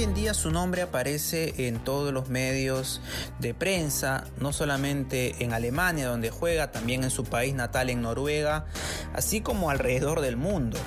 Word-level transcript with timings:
Hoy 0.00 0.04
en 0.04 0.14
día 0.14 0.32
su 0.32 0.50
nombre 0.50 0.80
aparece 0.80 1.66
en 1.66 1.78
todos 1.84 2.10
los 2.10 2.30
medios 2.30 3.02
de 3.38 3.52
prensa, 3.52 4.24
no 4.38 4.50
solamente 4.50 5.44
en 5.44 5.52
Alemania 5.52 6.08
donde 6.08 6.30
juega, 6.30 6.70
también 6.72 7.04
en 7.04 7.10
su 7.10 7.24
país 7.24 7.52
natal 7.52 7.90
en 7.90 8.00
Noruega, 8.00 8.64
así 9.12 9.42
como 9.42 9.68
alrededor 9.68 10.22
del 10.22 10.38
mundo. 10.38 10.78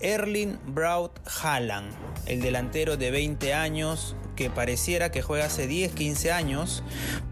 Erling 0.00 0.58
Braut 0.66 1.16
Haaland, 1.40 1.92
el 2.26 2.42
delantero 2.42 2.96
de 2.96 3.12
20 3.12 3.54
años 3.54 4.16
que 4.36 4.50
pareciera 4.50 5.10
que 5.10 5.22
juega 5.22 5.46
hace 5.46 5.66
10, 5.66 5.92
15 5.92 6.30
años 6.30 6.84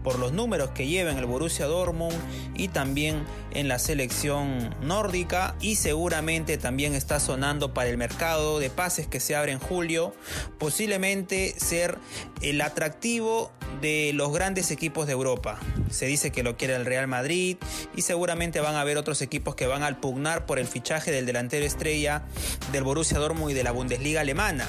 por 0.03 0.19
los 0.19 0.33
números 0.33 0.71
que 0.71 0.87
lleva 0.87 1.11
en 1.11 1.17
el 1.17 1.25
Borussia 1.25 1.65
Dortmund 1.67 2.15
y 2.55 2.67
también 2.67 3.23
en 3.51 3.67
la 3.69 3.79
selección 3.79 4.75
nórdica 4.81 5.55
y 5.61 5.75
seguramente 5.75 6.57
también 6.57 6.93
está 6.93 7.19
sonando 7.19 7.73
para 7.73 7.89
el 7.89 7.97
mercado 7.97 8.59
de 8.59 8.69
pases 8.69 9.07
que 9.07 9.19
se 9.19 9.35
abre 9.35 9.53
en 9.53 9.59
julio, 9.59 10.13
posiblemente 10.59 11.55
ser 11.57 11.97
el 12.41 12.59
atractivo 12.61 13.51
de 13.81 14.11
los 14.13 14.33
grandes 14.33 14.71
equipos 14.71 15.07
de 15.07 15.13
Europa. 15.13 15.59
Se 15.89 16.05
dice 16.05 16.31
que 16.31 16.43
lo 16.43 16.57
quiere 16.57 16.75
el 16.75 16.85
Real 16.85 17.07
Madrid 17.07 17.57
y 17.95 18.01
seguramente 18.01 18.59
van 18.59 18.75
a 18.75 18.81
haber 18.81 18.97
otros 18.97 19.21
equipos 19.21 19.55
que 19.55 19.67
van 19.67 19.83
a 19.83 20.01
pugnar 20.01 20.45
por 20.45 20.59
el 20.59 20.67
fichaje 20.67 21.11
del 21.11 21.25
delantero 21.25 21.65
estrella 21.65 22.23
del 22.71 22.83
Borussia 22.83 23.19
Dortmund 23.19 23.51
y 23.51 23.53
de 23.53 23.63
la 23.63 23.71
Bundesliga 23.71 24.21
alemana. 24.21 24.67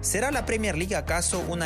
¿Será 0.00 0.30
la 0.30 0.46
Premier 0.46 0.76
League 0.76 0.96
acaso 0.96 1.44
una 1.48 1.65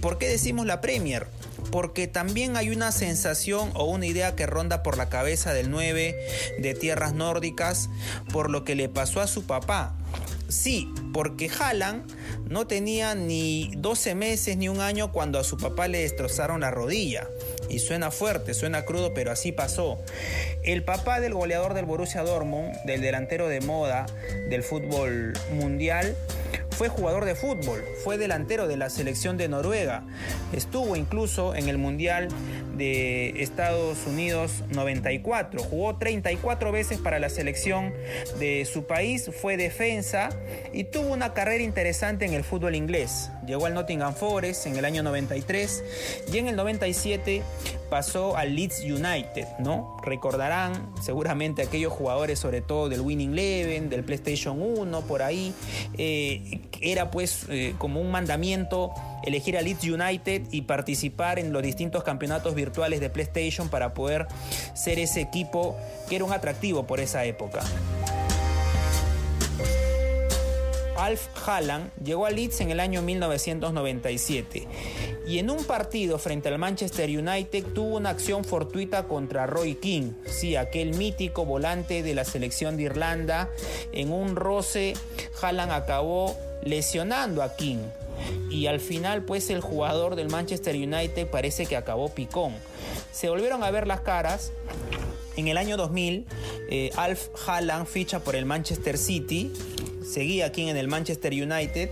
¿Por 0.00 0.18
qué 0.18 0.28
decimos 0.28 0.66
la 0.66 0.80
Premier? 0.80 1.26
porque 1.70 2.06
también 2.06 2.56
hay 2.56 2.70
una 2.70 2.92
sensación 2.92 3.70
o 3.74 3.84
una 3.84 4.06
idea 4.06 4.34
que 4.34 4.46
ronda 4.46 4.82
por 4.82 4.96
la 4.96 5.08
cabeza 5.08 5.52
del 5.52 5.70
9 5.70 6.16
de 6.58 6.74
tierras 6.74 7.14
nórdicas 7.14 7.90
por 8.32 8.50
lo 8.50 8.64
que 8.64 8.74
le 8.74 8.88
pasó 8.88 9.20
a 9.20 9.26
su 9.26 9.46
papá. 9.46 9.94
Sí, 10.48 10.88
porque 11.12 11.50
Haaland 11.50 12.10
no 12.48 12.66
tenía 12.66 13.14
ni 13.14 13.70
12 13.76 14.14
meses 14.14 14.56
ni 14.56 14.70
un 14.70 14.80
año 14.80 15.12
cuando 15.12 15.38
a 15.38 15.44
su 15.44 15.58
papá 15.58 15.88
le 15.88 15.98
destrozaron 15.98 16.60
la 16.60 16.70
rodilla. 16.70 17.28
Y 17.68 17.80
suena 17.80 18.10
fuerte, 18.10 18.54
suena 18.54 18.86
crudo, 18.86 19.12
pero 19.12 19.30
así 19.30 19.52
pasó. 19.52 19.98
El 20.64 20.84
papá 20.84 21.20
del 21.20 21.34
goleador 21.34 21.74
del 21.74 21.84
Borussia 21.84 22.22
Dortmund, 22.22 22.74
del 22.86 23.02
delantero 23.02 23.46
de 23.48 23.60
moda 23.60 24.06
del 24.48 24.62
fútbol 24.62 25.34
mundial, 25.52 26.16
fue 26.78 26.88
jugador 26.88 27.24
de 27.24 27.34
fútbol, 27.34 27.84
fue 28.04 28.18
delantero 28.18 28.68
de 28.68 28.76
la 28.76 28.88
selección 28.88 29.36
de 29.36 29.48
Noruega, 29.48 30.04
estuvo 30.52 30.94
incluso 30.94 31.56
en 31.56 31.68
el 31.68 31.76
Mundial 31.76 32.28
de 32.76 33.42
Estados 33.42 34.06
Unidos 34.06 34.62
94, 34.68 35.60
jugó 35.60 35.96
34 35.96 36.70
veces 36.70 36.98
para 36.98 37.18
la 37.18 37.30
selección 37.30 37.92
de 38.38 38.64
su 38.64 38.86
país, 38.86 39.28
fue 39.42 39.56
defensa 39.56 40.28
y 40.72 40.84
tuvo 40.84 41.12
una 41.12 41.34
carrera 41.34 41.64
interesante 41.64 42.26
en 42.26 42.34
el 42.34 42.44
fútbol 42.44 42.76
inglés. 42.76 43.32
Llegó 43.48 43.64
al 43.64 43.72
Nottingham 43.72 44.14
Forest 44.14 44.66
en 44.66 44.76
el 44.76 44.84
año 44.84 45.02
93 45.02 45.82
y 46.30 46.36
en 46.36 46.48
el 46.48 46.56
97 46.56 47.42
pasó 47.88 48.36
al 48.36 48.54
Leeds 48.54 48.80
United, 48.80 49.46
¿no? 49.58 49.96
Recordarán 50.04 50.92
seguramente 51.00 51.62
aquellos 51.62 51.90
jugadores, 51.90 52.38
sobre 52.38 52.60
todo 52.60 52.90
del 52.90 53.00
Winning 53.00 53.32
Eleven, 53.32 53.88
del 53.88 54.04
PlayStation 54.04 54.60
1, 54.60 55.00
por 55.02 55.22
ahí. 55.22 55.54
Eh, 55.96 56.60
era 56.82 57.10
pues 57.10 57.46
eh, 57.48 57.74
como 57.78 58.02
un 58.02 58.10
mandamiento 58.10 58.92
elegir 59.24 59.56
a 59.56 59.62
Leeds 59.62 59.84
United 59.84 60.42
y 60.50 60.62
participar 60.62 61.38
en 61.38 61.50
los 61.50 61.62
distintos 61.62 62.04
campeonatos 62.04 62.54
virtuales 62.54 63.00
de 63.00 63.08
PlayStation 63.08 63.70
para 63.70 63.94
poder 63.94 64.28
ser 64.74 64.98
ese 64.98 65.22
equipo 65.22 65.74
que 66.10 66.16
era 66.16 66.24
un 66.26 66.34
atractivo 66.34 66.86
por 66.86 67.00
esa 67.00 67.24
época. 67.24 67.62
Alf 70.98 71.28
Haaland 71.46 71.92
llegó 72.02 72.26
a 72.26 72.30
Leeds 72.30 72.60
en 72.60 72.70
el 72.70 72.80
año 72.80 73.02
1997 73.02 74.66
y 75.28 75.38
en 75.38 75.48
un 75.48 75.62
partido 75.64 76.18
frente 76.18 76.48
al 76.48 76.58
Manchester 76.58 77.08
United 77.08 77.64
tuvo 77.74 77.96
una 77.96 78.10
acción 78.10 78.44
fortuita 78.44 79.04
contra 79.04 79.46
Roy 79.46 79.76
King, 79.76 80.12
sí, 80.26 80.56
aquel 80.56 80.94
mítico 80.94 81.44
volante 81.44 82.02
de 82.02 82.14
la 82.14 82.24
selección 82.24 82.76
de 82.76 82.84
Irlanda. 82.84 83.50
En 83.92 84.12
un 84.12 84.36
roce, 84.36 84.94
Haaland 85.40 85.72
acabó 85.72 86.36
lesionando 86.64 87.42
a 87.42 87.54
King. 87.54 87.78
Y 88.50 88.66
al 88.66 88.80
final, 88.80 89.22
pues 89.22 89.50
el 89.50 89.60
jugador 89.60 90.16
del 90.16 90.28
Manchester 90.28 90.74
United 90.74 91.28
parece 91.28 91.66
que 91.66 91.76
acabó 91.76 92.08
picón. 92.08 92.54
Se 93.12 93.28
volvieron 93.28 93.62
a 93.62 93.70
ver 93.70 93.86
las 93.86 94.00
caras. 94.00 94.50
En 95.36 95.46
el 95.46 95.56
año 95.56 95.76
2000, 95.76 96.26
eh, 96.70 96.90
Alf 96.96 97.28
Haaland 97.46 97.86
ficha 97.86 98.18
por 98.18 98.34
el 98.34 98.44
Manchester 98.44 98.98
City 98.98 99.52
seguía 100.08 100.46
aquí 100.46 100.68
en 100.68 100.76
el 100.76 100.88
Manchester 100.88 101.32
United. 101.32 101.90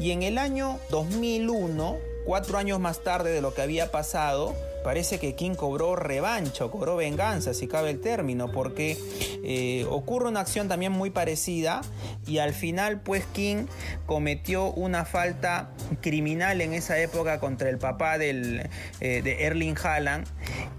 Y 0.00 0.10
en 0.12 0.22
el 0.22 0.38
año 0.38 0.78
2001, 0.90 1.96
cuatro 2.24 2.58
años 2.58 2.80
más 2.80 3.02
tarde 3.02 3.30
de 3.32 3.40
lo 3.40 3.54
que 3.54 3.62
había 3.62 3.90
pasado, 3.90 4.54
parece 4.82 5.18
que 5.18 5.34
King 5.34 5.54
cobró 5.54 5.96
revancha 5.96 6.64
o 6.64 6.70
cobró 6.70 6.96
venganza, 6.96 7.54
si 7.54 7.66
cabe 7.66 7.90
el 7.90 8.00
término, 8.00 8.50
porque 8.50 8.96
eh, 9.44 9.86
ocurre 9.90 10.28
una 10.28 10.40
acción 10.40 10.68
también 10.68 10.92
muy 10.92 11.10
parecida 11.10 11.82
y 12.26 12.38
al 12.38 12.54
final 12.54 13.00
pues 13.00 13.24
King 13.32 13.66
cometió 14.06 14.72
una 14.72 15.04
falta 15.04 15.70
criminal 16.00 16.60
en 16.60 16.72
esa 16.72 16.98
época 16.98 17.40
contra 17.40 17.68
el 17.68 17.78
papá 17.78 18.18
del, 18.18 18.68
eh, 19.00 19.22
de 19.22 19.44
Erling 19.44 19.76
Haaland 19.82 20.26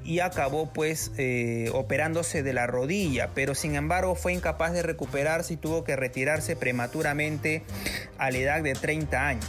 y 0.04 0.20
acabó 0.20 0.72
pues 0.72 1.12
eh, 1.18 1.70
operándose 1.74 2.44
de 2.44 2.54
la 2.54 2.68
rodilla, 2.68 3.30
pero 3.34 3.56
sin 3.56 3.76
embargo 3.76 4.16
fue 4.16 4.34
incapaz 4.34 4.74
de 4.74 4.84
recuperarse 4.84 5.54
y 5.54 5.58
tuvo 5.58 5.84
que 5.84 5.96
retirarse 5.96 6.56
prematuramente 6.56 7.64
a 8.18 8.32
la 8.32 8.38
edad 8.38 8.64
de 8.64 8.74
30 8.74 9.28
años. 9.28 9.46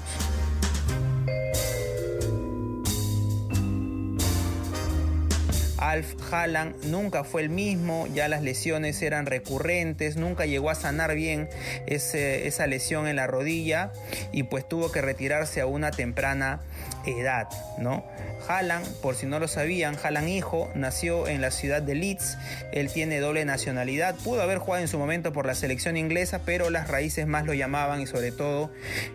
Alf 5.83 6.15
Haaland 6.33 6.85
nunca 6.85 7.25
fue 7.25 7.43
el 7.43 7.51
mismo, 7.51 8.07
ya 8.15 8.29
las 8.29 8.43
lesiones 8.43 9.03
eran 9.03 9.27
recurrentes, 9.27 10.17
nunca 10.17 10.47
llegó 10.47 10.71
a 10.71 10.77
sanar 10.77 11.15
bien 11.17 11.49
esa 11.87 12.67
lesión 12.69 13.09
en 13.09 13.17
la 13.17 13.27
rodilla 13.27 13.93
y 14.31 14.45
pues 14.45 14.69
tuvo 14.69 14.93
que 14.93 15.03
retirarse 15.03 15.61
a 15.61 15.67
una 15.67 15.91
temprana 15.91 16.61
edad, 17.07 17.49
¿no? 17.79 18.05
Haaland, 18.49 18.87
por 19.01 19.15
si 19.15 19.27
no 19.27 19.39
lo 19.39 19.49
sabían, 19.49 19.97
Haaland 20.03 20.29
hijo 20.29 20.71
nació 20.75 21.29
en 21.29 21.41
la 21.41 21.51
ciudad 21.51 21.83
de 21.83 21.95
Leeds, 21.95 22.39
él 22.73 22.91
tiene 22.93 23.21
doble 23.21 23.45
nacionalidad, 23.45 24.15
pudo 24.17 24.43
haber 24.43 24.59
jugado 24.59 24.83
en 24.83 24.89
su 24.89 24.99
momento 24.99 25.33
por 25.33 25.47
la 25.47 25.55
selección 25.55 25.97
inglesa, 25.97 26.41
pero 26.45 26.71
las 26.71 26.89
raíces 26.89 27.27
más 27.27 27.45
lo 27.45 27.55
llamaban 27.55 28.01
y 28.01 28.07
sobre 28.07 28.33
todo 28.33 28.71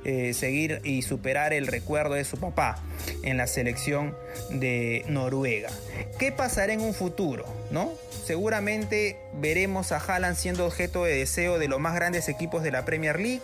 eh, 0.05 0.33
seguir 0.33 0.81
y 0.83 1.01
superar 1.01 1.53
el 1.53 1.67
recuerdo 1.67 2.15
de 2.15 2.23
su 2.23 2.37
papá 2.39 2.79
en 3.23 3.37
la 3.37 3.47
selección 3.47 4.15
de 4.49 5.03
Noruega. 5.07 5.69
¿Qué 6.19 6.31
pasará 6.31 6.73
en 6.73 6.81
un 6.81 6.93
futuro? 6.93 7.45
¿No? 7.71 7.91
Seguramente 8.25 9.17
veremos 9.33 9.91
a 9.91 9.97
Haaland 9.97 10.35
siendo 10.35 10.65
objeto 10.65 11.03
de 11.03 11.15
deseo 11.15 11.59
de 11.59 11.67
los 11.67 11.79
más 11.79 11.95
grandes 11.95 12.27
equipos 12.27 12.63
de 12.63 12.71
la 12.71 12.85
Premier 12.85 13.19
League, 13.19 13.41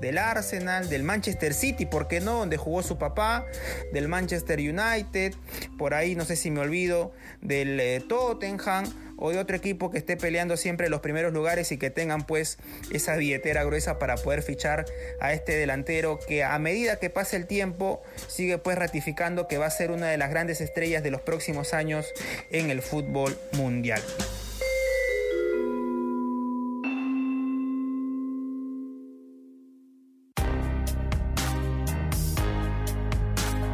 del 0.00 0.18
Arsenal, 0.18 0.88
del 0.88 1.02
Manchester 1.02 1.54
City, 1.54 1.86
¿por 1.86 2.08
qué 2.08 2.20
no? 2.20 2.38
Donde 2.38 2.56
jugó 2.56 2.82
su 2.82 2.96
papá, 2.96 3.46
del 3.92 4.08
Manchester 4.08 4.58
United, 4.58 5.34
por 5.78 5.94
ahí 5.94 6.14
no 6.14 6.24
sé 6.24 6.36
si 6.36 6.50
me 6.50 6.60
olvido, 6.60 7.12
del 7.40 7.78
eh, 7.80 8.02
Tottenham 8.08 8.84
o 9.16 9.30
de 9.30 9.38
otro 9.38 9.56
equipo 9.56 9.90
que 9.90 9.98
esté 9.98 10.16
peleando 10.16 10.56
siempre 10.56 10.88
los 10.88 11.00
primeros 11.00 11.32
lugares 11.32 11.70
y 11.70 11.78
que 11.78 11.90
tengan 11.90 12.26
pues 12.26 12.58
esa 12.90 13.14
billetera 13.16 13.62
gruesa 13.62 13.98
para 13.98 14.16
poder 14.16 14.42
fichar 14.42 14.84
a 15.20 15.32
este 15.32 15.52
delantero 15.52 16.18
que 16.26 16.42
a 16.42 16.58
medida 16.58 16.96
que 16.96 17.08
pase 17.08 17.36
el 17.36 17.46
tiempo 17.46 18.02
sigue 18.26 18.58
pues 18.58 18.76
ratificando 18.76 19.46
que 19.46 19.58
va 19.58 19.66
a 19.66 19.70
ser 19.70 19.92
una 19.92 20.08
de 20.08 20.18
las 20.18 20.30
grandes 20.30 20.60
estrellas 20.60 21.04
de 21.04 21.12
los 21.12 21.20
próximos 21.20 21.72
años 21.72 22.06
en 22.50 22.70
el 22.70 22.82
fútbol 22.82 23.38
mundial. 23.52 24.02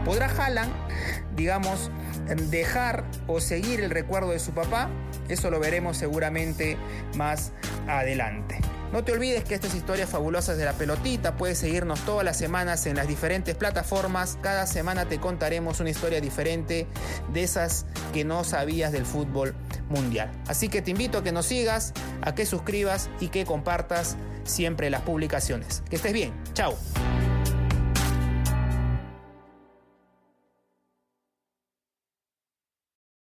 ¿Podrá 0.09 0.25
Haaland, 0.25 0.73
digamos, 1.37 1.91
dejar 2.49 3.05
o 3.27 3.43
seguir 3.43 3.81
el 3.81 3.91
recuerdo 3.91 4.31
de 4.31 4.39
su 4.39 4.53
papá? 4.53 4.89
Eso 5.29 5.51
lo 5.51 5.61
veremos 5.61 5.99
seguramente 5.99 6.79
más 7.15 7.53
adelante. 7.87 8.59
No 8.91 9.05
te 9.05 9.13
olvides 9.13 9.45
que 9.45 9.55
estas 9.55 9.75
historias 9.75 10.09
fabulosas 10.09 10.57
de 10.57 10.65
la 10.65 10.73
pelotita 10.73 11.37
puedes 11.37 11.59
seguirnos 11.59 12.01
todas 12.07 12.25
las 12.25 12.39
semanas 12.39 12.87
en 12.87 12.97
las 12.97 13.07
diferentes 13.07 13.55
plataformas. 13.55 14.39
Cada 14.41 14.67
semana 14.67 15.05
te 15.05 15.21
contaremos 15.21 15.79
una 15.81 15.91
historia 15.91 16.23
diferente 16.23 16.87
de 17.35 17.43
esas 17.43 17.85
que 18.15 18.25
no 18.25 18.45
sabías 18.45 18.93
del 18.93 19.05
fútbol 19.05 19.55
mundial. 19.91 20.33
Así 20.47 20.71
que 20.71 20.81
te 20.81 20.91
invito 20.91 21.19
a 21.19 21.23
que 21.23 21.33
nos 21.33 21.45
sigas, 21.45 21.93
a 22.23 22.35
que 22.35 22.47
suscribas 22.47 23.11
y 23.21 23.29
que 23.29 23.45
compartas 23.45 24.17
siempre 24.45 24.89
las 24.89 25.03
publicaciones. 25.03 25.83
Que 25.91 25.97
estés 25.97 26.15
bien. 26.15 26.33
Chao. 26.55 26.75